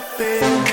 rather 0.00 0.69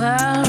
world 0.00 0.39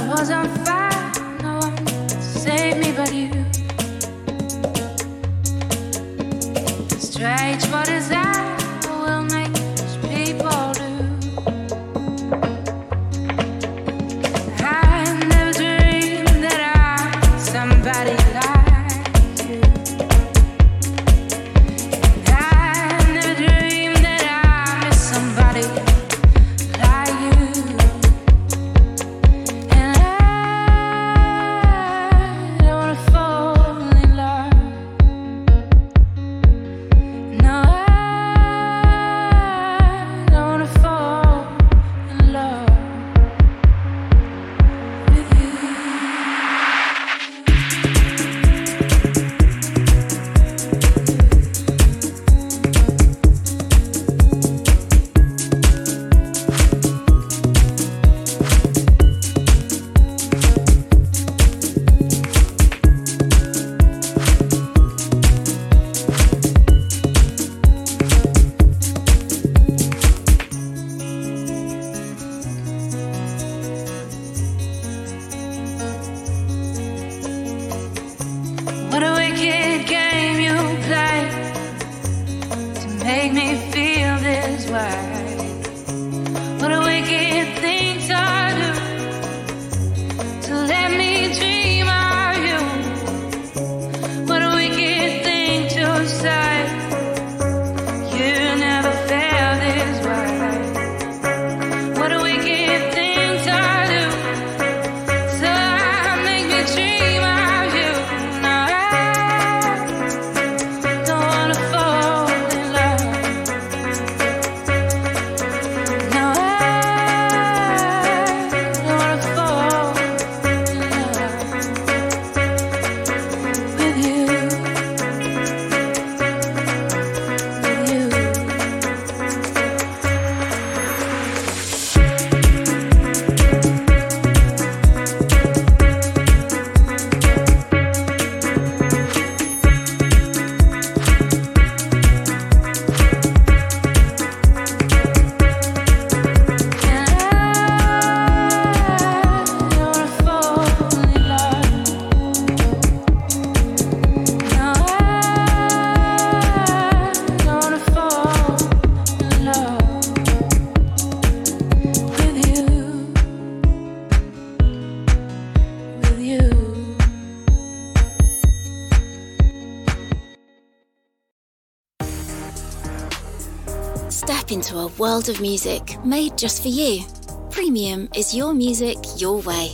world 174.97 175.29
of 175.29 175.41
music 175.41 175.97
made 176.03 176.37
just 176.37 176.61
for 176.61 176.67
you. 176.67 177.03
Premium 177.49 178.09
is 178.15 178.35
your 178.35 178.53
music, 178.53 178.97
your 179.17 179.41
way. 179.41 179.71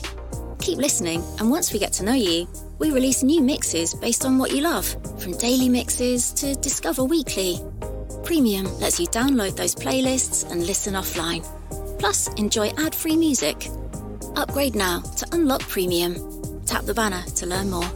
Keep 0.59 0.79
listening, 0.79 1.23
and 1.39 1.49
once 1.49 1.71
we 1.71 1.79
get 1.79 1.93
to 1.93 2.03
know 2.03 2.13
you, 2.13 2.47
we 2.79 2.91
release 2.91 3.23
new 3.23 3.41
mixes 3.41 3.93
based 3.93 4.25
on 4.25 4.37
what 4.37 4.51
you 4.51 4.61
love, 4.61 4.85
from 5.19 5.37
daily 5.37 5.69
mixes 5.69 6.31
to 6.33 6.55
Discover 6.55 7.03
Weekly. 7.05 7.59
Premium 8.23 8.65
lets 8.79 8.99
you 8.99 9.07
download 9.07 9.55
those 9.55 9.75
playlists 9.75 10.49
and 10.51 10.65
listen 10.65 10.93
offline. 10.93 11.45
Plus, 11.99 12.27
enjoy 12.33 12.69
ad 12.77 12.93
free 12.93 13.15
music. 13.15 13.69
Upgrade 14.35 14.75
now 14.75 14.99
to 15.17 15.27
unlock 15.31 15.61
Premium. 15.61 16.15
Tap 16.65 16.85
the 16.85 16.93
banner 16.93 17.23
to 17.35 17.45
learn 17.45 17.69
more. 17.69 17.89